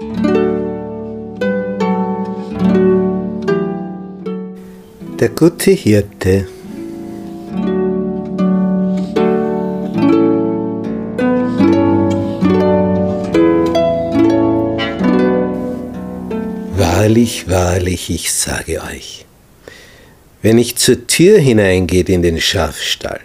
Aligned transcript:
Der 0.00 0.08
gute 5.28 5.70
Hirte. 5.70 6.48
Wahrlich, 16.76 17.48
wahrlich, 17.48 18.10
ich 18.10 18.32
sage 18.32 18.82
euch, 18.82 19.24
wer 20.42 20.54
nicht 20.54 20.80
zur 20.80 21.06
Tür 21.06 21.38
hineingeht 21.38 22.08
in 22.08 22.22
den 22.22 22.40
Schafstall, 22.40 23.20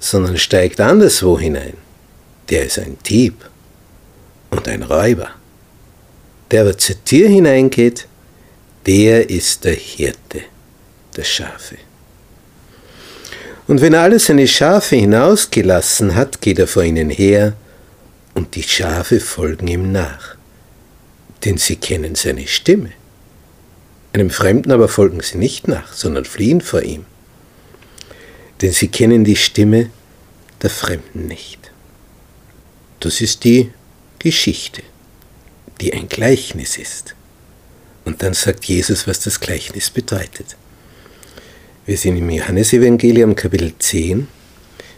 sondern 0.00 0.38
steigt 0.38 0.80
anderswo 0.80 1.38
hinein, 1.38 1.74
der 2.48 2.64
ist 2.64 2.78
ein 2.78 2.96
Dieb 3.06 3.34
und 4.50 4.66
ein 4.66 4.82
Räuber. 4.82 5.28
Der 6.54 6.60
aber 6.60 6.78
zur 6.78 7.02
Tür 7.04 7.28
hineingeht, 7.28 8.06
der 8.86 9.28
ist 9.28 9.64
der 9.64 9.74
Hirte 9.74 10.42
der 11.16 11.24
Schafe. 11.24 11.78
Und 13.66 13.80
wenn 13.80 13.92
er 13.92 14.02
alle 14.02 14.20
seine 14.20 14.46
Schafe 14.46 14.94
hinausgelassen 14.94 16.14
hat, 16.14 16.40
geht 16.40 16.60
er 16.60 16.68
vor 16.68 16.84
ihnen 16.84 17.10
her, 17.10 17.54
und 18.34 18.54
die 18.54 18.62
Schafe 18.62 19.18
folgen 19.18 19.66
ihm 19.66 19.90
nach, 19.90 20.36
denn 21.44 21.58
sie 21.58 21.74
kennen 21.74 22.14
seine 22.14 22.46
Stimme. 22.46 22.92
Einem 24.12 24.30
Fremden 24.30 24.70
aber 24.70 24.86
folgen 24.86 25.22
sie 25.22 25.38
nicht 25.38 25.66
nach, 25.66 25.92
sondern 25.92 26.24
fliehen 26.24 26.60
vor 26.60 26.82
ihm, 26.82 27.04
denn 28.62 28.70
sie 28.70 28.86
kennen 28.86 29.24
die 29.24 29.34
Stimme 29.34 29.90
der 30.62 30.70
Fremden 30.70 31.26
nicht. 31.26 31.72
Das 33.00 33.20
ist 33.20 33.42
die 33.42 33.72
Geschichte, 34.20 34.84
die 35.80 35.92
ein 35.92 36.08
Gleichnis 36.08 36.76
ist. 36.76 37.14
Und 38.04 38.22
dann 38.22 38.34
sagt 38.34 38.64
Jesus, 38.66 39.06
was 39.06 39.20
das 39.20 39.40
Gleichnis 39.40 39.90
bedeutet. 39.90 40.56
Wir 41.86 41.96
sind 41.96 42.16
im 42.16 42.30
Johannesevangelium 42.30 43.34
Kapitel 43.34 43.72
10. 43.78 44.28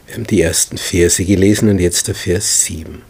Wir 0.06 0.14
haben 0.14 0.26
die 0.26 0.40
ersten 0.40 0.78
Verse 0.78 1.24
gelesen 1.24 1.68
und 1.68 1.78
jetzt 1.78 2.08
der 2.08 2.14
Vers 2.14 2.64
7. 2.64 3.02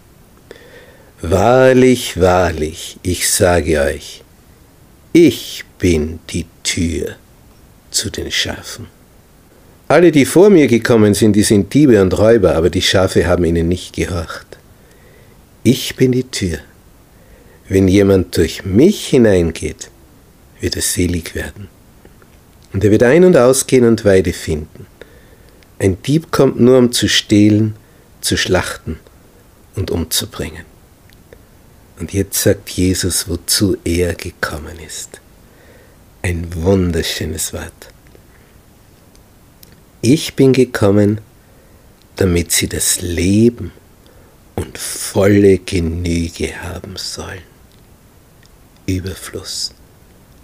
Wahrlich, 1.23 2.21
wahrlich, 2.21 2.99
ich 3.03 3.31
sage 3.31 3.81
euch, 3.81 4.23
ich 5.13 5.65
bin 5.79 6.21
die 6.31 6.47
Tür 6.63 7.17
zu 7.91 8.11
den 8.11 8.31
Schafen. 8.31 8.87
Alle, 9.89 10.11
die 10.11 10.25
vor 10.25 10.51
mir 10.51 10.67
gekommen 10.67 11.15
sind, 11.15 11.35
die 11.35 11.43
sind 11.43 11.73
Diebe 11.73 12.03
und 12.03 12.19
Räuber, 12.19 12.55
aber 12.55 12.71
die 12.71 12.83
Schafe 12.83 13.27
haben 13.27 13.45
ihnen 13.45 13.69
nicht 13.69 13.95
gehorcht. 13.95 14.59
Ich 15.63 15.97
bin 15.97 16.13
die 16.13 16.25
Tür. 16.25 16.59
Wenn 17.69 17.89
jemand 17.89 18.37
durch 18.37 18.65
mich 18.65 19.09
hineingeht, 19.09 19.91
wird 20.61 20.77
er 20.77 20.83
selig 20.83 21.35
werden. 21.35 21.69
Und 22.73 22.85
er 22.85 22.91
wird 22.91 23.03
ein- 23.03 23.25
und 23.25 23.37
ausgehen 23.37 23.85
und 23.85 24.05
Weide 24.05 24.33
finden. 24.33 24.87
Ein 25.79 26.01
Dieb 26.03 26.31
kommt 26.31 26.61
nur, 26.61 26.79
um 26.79 26.93
zu 26.93 27.09
stehlen, 27.09 27.75
zu 28.21 28.37
schlachten 28.37 28.99
und 29.75 29.91
umzubringen. 29.91 30.65
Und 31.99 32.13
jetzt 32.13 32.43
sagt 32.43 32.71
Jesus, 32.71 33.29
wozu 33.29 33.77
er 33.85 34.15
gekommen 34.15 34.79
ist. 34.87 35.21
Ein 36.23 36.47
wunderschönes 36.55 37.53
Wort. 37.53 37.91
Ich 40.03 40.35
bin 40.35 40.53
gekommen, 40.53 41.21
damit 42.17 42.53
sie 42.53 42.69
das 42.69 43.01
Leben 43.01 43.73
und 44.55 44.79
volle 44.79 45.59
Genüge 45.59 46.63
haben 46.63 46.97
sollen. 46.97 47.56
Überfluss, 48.87 49.73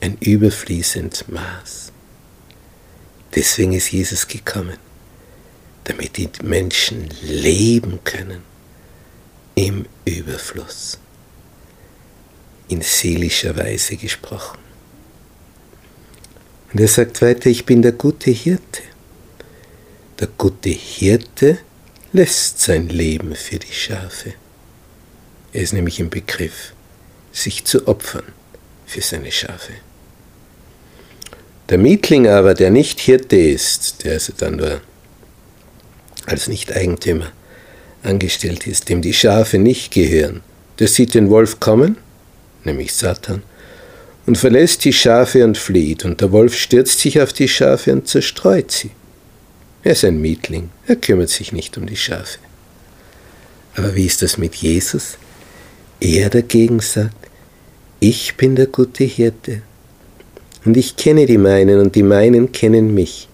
ein 0.01 0.19
überfließend 0.19 1.29
Maß. 1.29 1.93
Deswegen 3.35 3.73
ist 3.73 3.93
Jesus 3.93 4.27
gekommen, 4.29 4.77
damit 5.85 6.17
die 6.17 6.29
Menschen 6.43 7.09
leben 7.23 8.01
können 8.05 8.43
im 9.55 9.87
Überfluss, 10.05 10.99
in 12.69 12.83
seelischer 12.83 13.57
Weise 13.57 13.97
gesprochen. 13.97 14.59
Und 16.73 16.81
er 16.81 16.89
sagt 16.89 17.21
weiter, 17.23 17.51
ich 17.51 17.67
bin 17.67 17.83
der 17.83 17.93
gute 17.93 18.31
Hirte. 18.31 18.83
Der 20.19 20.29
gute 20.39 20.71
Hirte 20.71 21.59
lässt 22.13 22.61
sein 22.61 22.89
Leben 22.89 23.35
für 23.35 23.59
die 23.59 23.73
Schafe. 23.73 24.35
Er 25.53 25.63
ist 25.63 25.73
nämlich 25.73 26.01
im 26.01 26.09
Begriff, 26.09 26.73
sich 27.33 27.65
zu 27.65 27.89
opfern 27.89 28.25
für 28.87 29.01
seine 29.01 29.33
Schafe. 29.33 29.73
Der 31.69 31.79
Mietling 31.79 32.29
aber, 32.29 32.55
der 32.55 32.71
nicht 32.71 33.01
Hirte 33.01 33.37
ist, 33.37 34.05
der 34.05 34.15
also 34.15 34.33
dann 34.37 34.57
nur 34.57 34.81
als 36.27 36.49
Nicht-Eigentümer 36.49 37.33
angestellt 38.03 38.67
ist, 38.67 38.89
dem 38.89 39.01
die 39.01 39.15
Schafe 39.15 39.59
nicht 39.59 39.93
gehören, 39.93 40.43
der 40.79 40.89
sieht 40.89 41.15
den 41.15 41.31
Wolf 41.31 41.61
kommen, 41.61 41.97
nämlich 42.65 42.93
Satan, 42.93 43.43
und 44.27 44.39
verlässt 44.39 44.85
die 44.85 44.93
Schafe 44.93 45.45
und 45.45 45.59
flieht, 45.59 46.05
und 46.05 46.21
der 46.21 46.33
Wolf 46.33 46.57
stürzt 46.57 47.01
sich 47.01 47.21
auf 47.21 47.33
die 47.33 47.49
Schafe 47.49 47.93
und 47.93 48.07
zerstreut 48.07 48.71
sie. 48.71 48.91
Er 49.83 49.93
ist 49.93 50.05
ein 50.05 50.21
Mietling, 50.21 50.71
er 50.87 50.97
kümmert 50.97 51.31
sich 51.31 51.53
nicht 51.53 51.77
um 51.77 51.87
die 51.87 51.97
Schafe. 51.97 52.39
Aber 53.75 53.95
wie 53.95 54.07
ist 54.07 54.23
das 54.23 54.39
mit 54.39 54.55
Jesus? 54.57 55.17
Er 56.01 56.31
dagegen 56.31 56.81
sagt, 56.81 57.17
ich 58.03 58.37
bin 58.37 58.57
der 58.57 58.67
gute 58.67 59.05
Hirte 59.05 59.63
und 60.65 60.77
ich 60.77 60.97
kenne 60.97 61.25
die 61.25 61.39
meinen 61.39 61.79
und 61.79 61.95
die 61.95 62.03
meinen 62.03 62.51
kennen 62.51 62.93
mich, 62.93 63.29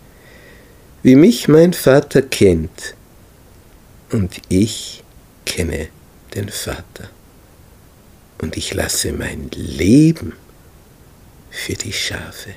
wie 1.03 1.17
mich 1.17 1.49
mein 1.49 1.73
Vater 1.73 2.21
kennt 2.21 2.95
und 4.13 4.43
ich 4.51 5.03
kenne 5.47 5.89
den 6.35 6.51
Vater 6.51 7.09
und 8.43 8.59
ich 8.59 8.75
lasse 8.75 9.15
mein 9.15 9.49
Leben 9.55 10.35
für 11.49 11.73
die 11.73 11.95
Schafe. 11.95 12.51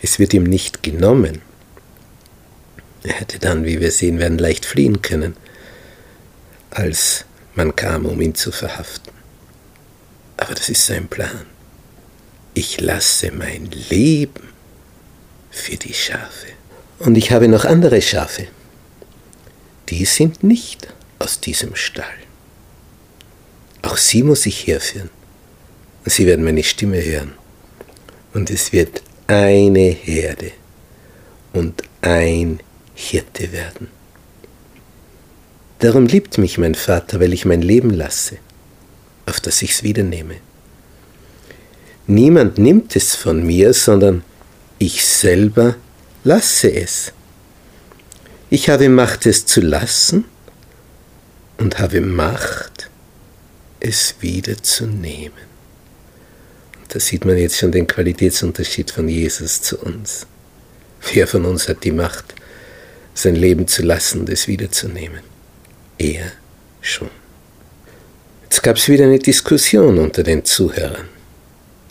Es 0.00 0.20
wird 0.20 0.34
ihm 0.34 0.44
nicht 0.44 0.84
genommen, 0.84 1.42
er 3.02 3.14
hätte 3.14 3.40
dann, 3.40 3.64
wie 3.64 3.80
wir 3.80 3.90
sehen 3.90 4.20
werden, 4.20 4.38
leicht 4.38 4.66
fliehen 4.66 5.02
können, 5.02 5.34
als 6.70 7.24
man 7.56 7.74
kam, 7.74 8.06
um 8.06 8.20
ihn 8.20 8.36
zu 8.36 8.52
verhaften. 8.52 9.19
Aber 10.50 10.58
das 10.58 10.68
ist 10.68 10.84
sein 10.84 11.06
Plan. 11.06 11.46
Ich 12.54 12.80
lasse 12.80 13.30
mein 13.30 13.70
Leben 13.88 14.48
für 15.48 15.76
die 15.76 15.94
Schafe. 15.94 16.48
Und 16.98 17.14
ich 17.16 17.30
habe 17.30 17.46
noch 17.46 17.64
andere 17.64 18.02
Schafe. 18.02 18.48
Die 19.90 20.04
sind 20.04 20.42
nicht 20.42 20.92
aus 21.20 21.38
diesem 21.38 21.76
Stall. 21.76 22.18
Auch 23.82 23.96
sie 23.96 24.24
muss 24.24 24.44
ich 24.44 24.66
herführen. 24.66 25.10
Sie 26.04 26.26
werden 26.26 26.44
meine 26.44 26.64
Stimme 26.64 27.00
hören. 27.00 27.34
Und 28.34 28.50
es 28.50 28.72
wird 28.72 29.02
eine 29.28 29.90
Herde 29.90 30.50
und 31.52 31.80
ein 32.02 32.58
Hirte 32.96 33.52
werden. 33.52 33.86
Darum 35.78 36.06
liebt 36.06 36.38
mich 36.38 36.58
mein 36.58 36.74
Vater, 36.74 37.20
weil 37.20 37.32
ich 37.32 37.44
mein 37.44 37.62
Leben 37.62 37.90
lasse, 37.90 38.38
auf 39.30 39.40
das 39.40 39.62
ich's 39.62 39.82
wieder 39.82 40.02
nehme. 40.02 40.36
Niemand 42.06 42.58
nimmt 42.58 42.96
es 42.96 43.14
von 43.14 43.46
mir, 43.46 43.72
sondern 43.72 44.24
ich 44.78 45.04
selber 45.06 45.76
lasse 46.24 46.72
es. 46.72 47.12
Ich 48.50 48.68
habe 48.68 48.88
Macht, 48.88 49.26
es 49.26 49.46
zu 49.46 49.60
lassen 49.60 50.24
und 51.58 51.78
habe 51.78 52.00
Macht, 52.00 52.90
es 53.78 54.16
wieder 54.20 54.60
zu 54.62 54.86
nehmen. 54.86 55.32
Und 56.82 56.94
da 56.94 56.98
sieht 56.98 57.24
man 57.24 57.38
jetzt 57.38 57.58
schon 57.58 57.70
den 57.70 57.86
Qualitätsunterschied 57.86 58.90
von 58.90 59.08
Jesus 59.08 59.62
zu 59.62 59.78
uns. 59.78 60.26
Wer 61.12 61.28
von 61.28 61.44
uns 61.44 61.68
hat 61.68 61.84
die 61.84 61.92
Macht, 61.92 62.34
sein 63.14 63.36
Leben 63.36 63.68
zu 63.68 63.82
lassen 63.82 64.20
und 64.20 64.28
es 64.28 64.48
wiederzunehmen. 64.48 65.20
Er 65.98 66.32
schon. 66.80 67.19
Jetzt 68.50 68.64
gab 68.64 68.76
es 68.76 68.88
wieder 68.88 69.04
eine 69.04 69.20
Diskussion 69.20 69.96
unter 69.98 70.24
den 70.24 70.44
Zuhörern. 70.44 71.08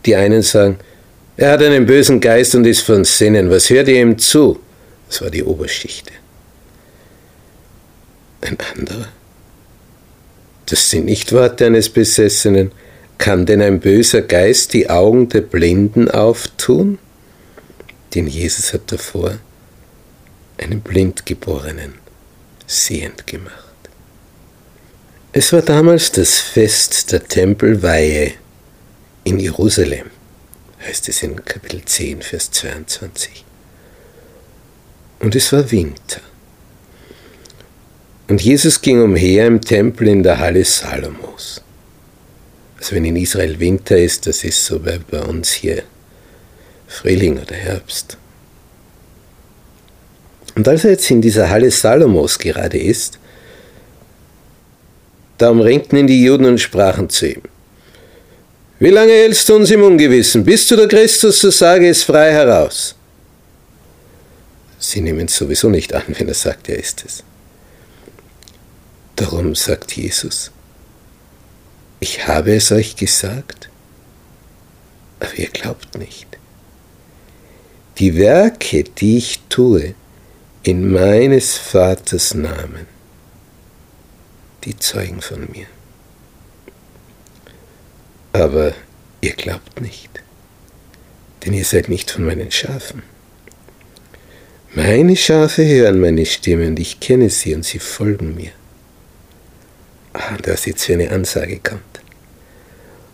Die 0.05 0.17
einen 0.17 0.41
sagen, 0.41 0.77
er 1.37 1.51
hat 1.51 1.63
einen 1.63 1.85
bösen 1.85 2.19
Geist 2.19 2.53
und 2.53 2.65
ist 2.65 2.81
von 2.81 3.05
Sinnen, 3.05 3.49
was 3.49 3.69
hört 3.69 3.87
ihr 3.87 4.01
ihm 4.01 4.17
zu? 4.17 4.59
Das 5.07 5.21
war 5.21 5.29
die 5.29 5.43
Oberschichte. 5.43 6.11
Ein 8.41 8.57
anderer. 8.75 9.07
Das 10.65 10.89
sind 10.89 11.05
nicht 11.05 11.31
Worte 11.31 11.65
eines 11.65 11.87
Besessenen. 11.87 12.73
Kann 13.17 13.45
denn 13.45 13.61
ein 13.61 13.79
böser 13.79 14.21
Geist 14.21 14.73
die 14.73 14.89
Augen 14.89 15.29
der 15.29 15.41
Blinden 15.41 16.11
auftun? 16.11 16.99
Denn 18.13 18.27
Jesus 18.27 18.73
hat 18.73 18.91
davor 18.91 19.37
einen 20.57 20.81
Blindgeborenen 20.81 21.93
sehend 22.67 23.25
gemacht. 23.27 23.68
Es 25.39 25.53
war 25.53 25.61
damals 25.61 26.11
das 26.11 26.37
Fest 26.37 27.13
der 27.13 27.25
Tempelweihe 27.25 28.33
in 29.23 29.39
Jerusalem, 29.39 30.07
heißt 30.85 31.07
es 31.07 31.23
in 31.23 31.45
Kapitel 31.45 31.81
10, 31.85 32.23
Vers 32.23 32.51
22. 32.51 33.45
Und 35.21 35.37
es 35.37 35.53
war 35.53 35.71
Winter. 35.71 36.19
Und 38.27 38.41
Jesus 38.41 38.81
ging 38.81 39.01
umher 39.01 39.47
im 39.47 39.61
Tempel 39.61 40.09
in 40.09 40.23
der 40.23 40.39
Halle 40.39 40.65
Salomos. 40.65 41.61
Also 42.77 42.97
wenn 42.97 43.05
in 43.05 43.15
Israel 43.15 43.61
Winter 43.61 43.97
ist, 43.97 44.27
das 44.27 44.43
ist 44.43 44.65
so 44.65 44.79
bei, 44.79 44.99
bei 45.09 45.21
uns 45.21 45.53
hier 45.53 45.83
Frühling 46.85 47.39
oder 47.39 47.55
Herbst. 47.55 48.17
Und 50.55 50.67
als 50.67 50.83
er 50.83 50.91
jetzt 50.91 51.09
in 51.09 51.21
dieser 51.21 51.49
Halle 51.49 51.71
Salomos 51.71 52.37
gerade 52.39 52.77
ist, 52.77 53.19
da 55.39 55.49
umringten 55.49 55.97
ihn 55.97 56.07
die 56.07 56.23
Juden 56.23 56.45
und 56.45 56.59
sprachen 56.59 57.09
zu 57.09 57.27
ihm, 57.27 57.41
wie 58.79 58.91
lange 58.91 59.11
hältst 59.11 59.49
du 59.49 59.55
uns 59.55 59.71
im 59.71 59.83
Ungewissen? 59.83 60.45
Bist 60.45 60.71
du 60.71 60.75
der 60.77 60.87
Christus, 60.87 61.41
so 61.41 61.49
sage 61.51 61.89
es 61.89 62.03
frei 62.03 62.31
heraus. 62.31 62.95
Sie 64.79 65.01
nehmen 65.01 65.25
es 65.25 65.35
sowieso 65.35 65.69
nicht 65.69 65.93
an, 65.93 66.03
wenn 66.17 66.27
er 66.27 66.33
sagt, 66.33 66.69
er 66.69 66.79
ist 66.79 67.03
es. 67.05 67.23
Darum 69.17 69.53
sagt 69.55 69.91
Jesus, 69.91 70.51
ich 71.99 72.25
habe 72.27 72.55
es 72.55 72.71
euch 72.71 72.95
gesagt, 72.95 73.69
aber 75.19 75.37
ihr 75.37 75.49
glaubt 75.49 75.97
nicht. 75.97 76.27
Die 77.97 78.15
Werke, 78.15 78.85
die 78.85 79.17
ich 79.17 79.41
tue, 79.49 79.93
in 80.63 80.89
meines 80.89 81.57
Vaters 81.57 82.33
Namen, 82.33 82.87
die 84.69 84.77
zeugen 84.77 85.21
von 85.21 85.47
mir. 85.51 85.65
Aber 88.33 88.73
ihr 89.21 89.33
glaubt 89.33 89.81
nicht, 89.81 90.21
denn 91.43 91.53
ihr 91.53 91.65
seid 91.65 91.89
nicht 91.89 92.11
von 92.11 92.25
meinen 92.25 92.51
Schafen. 92.51 93.01
Meine 94.75 95.15
Schafe 95.15 95.65
hören 95.65 95.99
meine 95.99 96.27
Stimme 96.27 96.67
und 96.67 96.79
ich 96.79 96.99
kenne 96.99 97.31
sie 97.31 97.55
und 97.55 97.65
sie 97.65 97.79
folgen 97.79 98.35
mir. 98.35 98.51
Ah, 100.13 100.37
das 100.39 100.65
jetzt 100.65 100.85
für 100.85 100.93
eine 100.93 101.09
Ansage 101.09 101.59
kommt. 101.59 101.81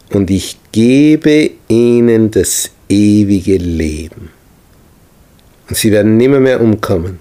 Und 0.10 0.30
ich 0.30 0.58
gebe 0.74 1.52
ihnen 1.70 2.32
das 2.32 2.72
ewige 2.90 3.56
Leben. 3.58 4.30
Und 5.70 5.78
sie 5.78 5.92
werden 5.92 6.18
nimmer 6.18 6.42
mehr 6.42 6.60
umkommen. 6.60 7.20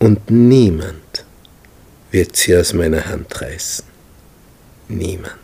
Und 0.00 0.28
niemand 0.28 1.01
wird 2.12 2.36
sie 2.36 2.56
aus 2.56 2.74
meiner 2.74 3.06
Hand 3.06 3.40
reißen. 3.40 3.84
Niemand. 4.88 5.34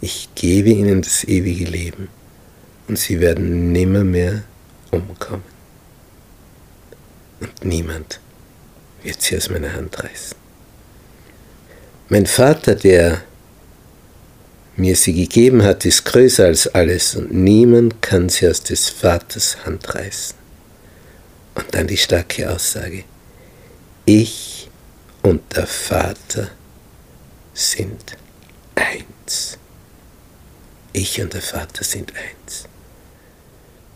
Ich 0.00 0.28
gebe 0.34 0.70
ihnen 0.70 1.00
das 1.00 1.24
ewige 1.24 1.64
Leben 1.64 2.08
und 2.88 2.98
sie 2.98 3.20
werden 3.20 3.72
nimmer 3.72 4.04
mehr 4.04 4.42
umkommen. 4.90 5.56
Und 7.40 7.64
niemand 7.64 8.20
wird 9.02 9.22
sie 9.22 9.36
aus 9.36 9.48
meiner 9.48 9.72
Hand 9.72 10.02
reißen. 10.02 10.36
Mein 12.08 12.26
Vater, 12.26 12.74
der 12.74 13.22
mir 14.76 14.96
sie 14.96 15.14
gegeben 15.14 15.62
hat, 15.62 15.86
ist 15.86 16.04
größer 16.04 16.46
als 16.46 16.66
alles 16.68 17.14
und 17.14 17.32
niemand 17.32 18.02
kann 18.02 18.28
sie 18.28 18.48
aus 18.48 18.62
des 18.62 18.88
Vaters 18.90 19.64
Hand 19.64 19.94
reißen. 19.94 20.36
Und 21.54 21.74
dann 21.74 21.86
die 21.86 21.96
starke 21.96 22.50
Aussage, 22.50 23.04
ich 24.06 24.68
und 25.22 25.42
der 25.54 25.66
Vater 25.66 26.48
sind 27.52 28.16
eins. 28.74 29.58
Ich 30.92 31.20
und 31.20 31.34
der 31.34 31.42
Vater 31.42 31.84
sind 31.84 32.12
eins. 32.14 32.66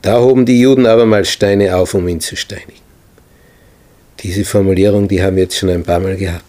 Da 0.03 0.21
hoben 0.21 0.45
die 0.45 0.61
Juden 0.61 0.87
abermals 0.87 1.31
Steine 1.31 1.77
auf, 1.77 1.95
um 1.95 2.09
ihn 2.09 2.21
zu 2.21 2.37
steinigen. 2.37 2.81
Diese 4.21 4.45
Formulierung, 4.45 5.09
die 5.09 5.23
haben 5.23 5.37
wir 5.37 5.45
jetzt 5.45 5.57
schon 5.57 5.71
ein 5.71 5.85
paar 5.85 6.01
Mal 6.01 6.17
gehabt. 6.17 6.45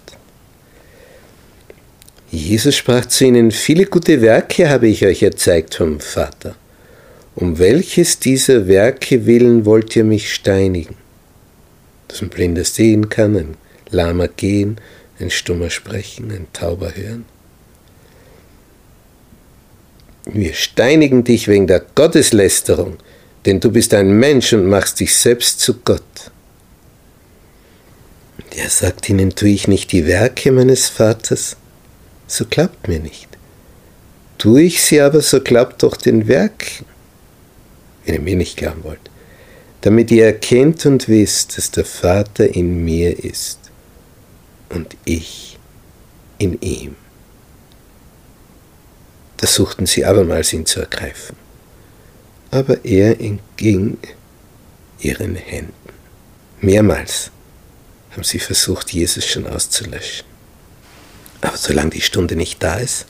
Jesus 2.32 2.76
sprach 2.76 3.06
zu 3.06 3.26
ihnen, 3.26 3.52
viele 3.52 3.86
gute 3.86 4.22
Werke 4.22 4.70
habe 4.70 4.88
ich 4.88 5.06
euch 5.06 5.22
erzeigt 5.22 5.76
vom 5.76 6.00
Vater. 6.00 6.56
Um 7.36 7.60
welches 7.60 8.20
dieser 8.20 8.68
Werke 8.68 9.26
willen 9.26 9.66
wollt 9.66 9.96
ihr 9.96 10.04
mich 10.04 10.34
steinigen? 10.34 11.01
Dass 12.12 12.22
ein 12.22 12.28
Blinder 12.28 12.66
sehen 12.66 13.08
kann, 13.08 13.38
ein 13.38 13.58
Lahmer 13.90 14.28
gehen, 14.28 14.82
ein 15.18 15.30
Stummer 15.30 15.70
sprechen, 15.70 16.30
ein 16.32 16.48
Tauber 16.52 16.94
hören. 16.94 17.24
Wir 20.26 20.54
steinigen 20.54 21.24
dich 21.24 21.48
wegen 21.48 21.68
der 21.68 21.80
Gotteslästerung, 21.80 22.98
denn 23.46 23.62
du 23.62 23.72
bist 23.72 23.94
ein 23.94 24.12
Mensch 24.20 24.52
und 24.52 24.68
machst 24.68 25.00
dich 25.00 25.16
selbst 25.16 25.62
zu 25.62 25.80
Gott. 25.86 26.02
Und 28.38 28.58
er 28.58 28.70
sagt 28.70 29.08
ihnen, 29.08 29.34
tue 29.34 29.50
ich 29.50 29.70
nicht 29.70 29.94
die 29.94 30.06
Werke 30.06 30.52
meines 30.52 30.90
Vaters? 30.90 31.56
so 32.28 32.46
glaubt 32.50 32.88
mir 32.88 33.00
nicht. 33.00 33.28
Tue 34.38 34.64
ich 34.64 34.82
sie 34.82 35.02
aber, 35.02 35.22
so 35.22 35.42
glaubt 35.42 35.84
doch 35.84 35.96
den 35.98 36.28
Werken, 36.28 36.86
wenn 38.06 38.16
ihr 38.16 38.22
mir 38.22 38.36
nicht 38.36 38.58
glauben 38.58 38.84
wollt, 38.84 39.11
damit 39.82 40.12
ihr 40.12 40.26
erkennt 40.26 40.86
und 40.86 41.08
wisst, 41.08 41.58
dass 41.58 41.72
der 41.72 41.86
Vater 41.86 42.48
in 42.48 42.84
mir 42.84 43.24
ist 43.24 43.60
und 44.70 44.96
ich 45.06 45.58
in 46.38 46.60
ihm. 46.62 46.96
Da 49.38 49.48
suchten 49.48 49.88
sie 49.88 50.06
abermals 50.06 50.54
ihn 50.54 50.66
zu 50.66 50.80
ergreifen, 50.80 51.36
aber 52.52 52.86
er 52.86 53.20
entging 53.20 53.98
ihren 55.00 55.36
Händen. 55.36 55.74
Mehrmals 56.60 57.32
haben 58.12 58.24
sie 58.24 58.40
versucht, 58.40 58.92
Jesus 58.92 59.26
schon 59.26 59.48
auszulöschen. 59.48 60.26
Aber 61.42 61.58
solange 61.58 61.90
die 61.90 62.02
Stunde 62.02 62.36
nicht 62.36 62.62
da 62.62 62.76
ist, 62.76 63.08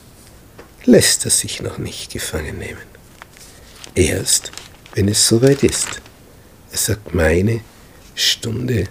lässt 0.85 1.25
er 1.25 1.31
sich 1.31 1.61
noch 1.61 1.77
nicht 1.77 2.13
gefangen 2.13 2.57
nehmen. 2.59 2.81
Erst, 3.93 4.51
wenn 4.93 5.09
es 5.09 5.27
soweit 5.27 5.63
ist. 5.63 6.01
Er 6.71 6.77
sagt, 6.77 7.13
meine 7.13 7.61
Stunde 8.15 8.85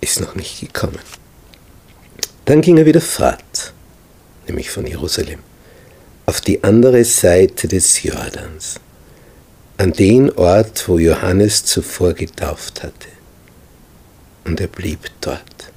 ist 0.00 0.20
noch 0.20 0.34
nicht 0.34 0.60
gekommen. 0.60 0.98
Dann 2.44 2.60
ging 2.60 2.76
er 2.76 2.86
wieder 2.86 3.00
fort, 3.00 3.72
nämlich 4.46 4.70
von 4.70 4.86
Jerusalem, 4.86 5.40
auf 6.26 6.40
die 6.40 6.64
andere 6.64 7.04
Seite 7.04 7.68
des 7.68 8.02
Jordans, 8.02 8.80
an 9.76 9.92
den 9.92 10.30
Ort, 10.32 10.88
wo 10.88 10.98
Johannes 10.98 11.64
zuvor 11.64 12.14
getauft 12.14 12.82
hatte. 12.82 13.08
Und 14.44 14.60
er 14.60 14.66
blieb 14.66 15.10
dort 15.20 15.72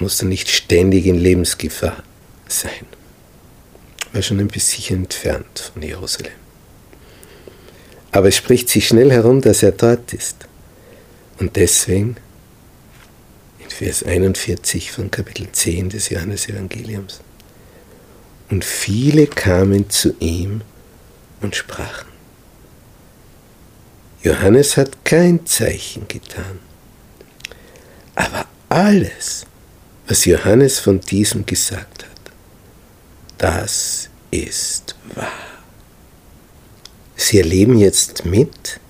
musst 0.00 0.22
du 0.22 0.26
nicht 0.26 0.48
ständig 0.48 1.06
in 1.06 1.18
Lebensgefahr 1.18 2.02
sein. 2.48 2.86
War 4.12 4.22
schon 4.22 4.40
ein 4.40 4.48
bisschen 4.48 4.98
entfernt 4.98 5.70
von 5.72 5.82
Jerusalem. 5.82 6.39
Aber 8.12 8.28
es 8.28 8.36
spricht 8.36 8.68
sich 8.68 8.88
schnell 8.88 9.10
herum, 9.10 9.40
dass 9.40 9.62
er 9.62 9.72
dort 9.72 10.12
ist. 10.12 10.36
Und 11.38 11.56
deswegen, 11.56 12.16
in 13.58 13.70
Vers 13.70 14.02
41 14.02 14.90
von 14.90 15.10
Kapitel 15.10 15.50
10 15.50 15.90
des 15.90 16.10
Johannesevangeliums, 16.10 17.20
und 18.50 18.64
viele 18.64 19.26
kamen 19.26 19.88
zu 19.90 20.14
ihm 20.18 20.62
und 21.40 21.54
sprachen, 21.54 22.10
Johannes 24.22 24.76
hat 24.76 25.04
kein 25.04 25.46
Zeichen 25.46 26.06
getan, 26.08 26.58
aber 28.16 28.44
alles, 28.68 29.46
was 30.06 30.24
Johannes 30.24 30.78
von 30.78 31.00
diesem 31.00 31.46
gesagt 31.46 32.04
hat, 32.04 32.32
das 33.38 34.10
ist 34.30 34.94
wahr. 35.14 35.49
Sie 37.30 37.38
erleben 37.38 37.78
jetzt 37.78 38.24
mit, 38.24 38.80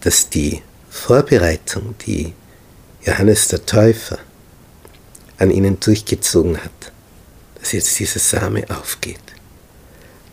dass 0.00 0.28
die 0.30 0.62
Vorbereitung, 0.90 1.94
die 2.04 2.32
Johannes 3.02 3.46
der 3.46 3.64
Täufer 3.64 4.18
an 5.38 5.52
ihnen 5.52 5.78
durchgezogen 5.78 6.58
hat, 6.58 6.90
dass 7.60 7.70
jetzt 7.70 7.96
dieser 8.00 8.18
Same 8.18 8.68
aufgeht. 8.68 9.20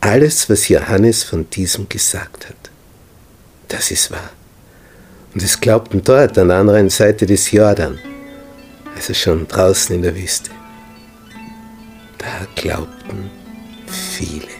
Alles, 0.01 0.49
was 0.49 0.69
Johannes 0.69 1.21
von 1.21 1.47
diesem 1.51 1.87
gesagt 1.87 2.49
hat, 2.49 2.71
das 3.67 3.91
ist 3.91 4.09
wahr. 4.09 4.31
Und 5.35 5.43
es 5.43 5.61
glaubten 5.61 6.03
dort 6.03 6.35
an 6.39 6.47
der 6.47 6.57
anderen 6.57 6.89
Seite 6.89 7.27
des 7.27 7.51
Jordan 7.51 7.99
also 8.95 9.13
schon 9.13 9.47
draußen 9.47 9.95
in 9.95 10.01
der 10.01 10.15
Wüste. 10.15 10.49
Da 12.17 12.47
glaubten 12.55 13.29
viele. 13.85 14.56